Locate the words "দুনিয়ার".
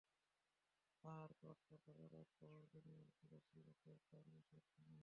2.73-3.09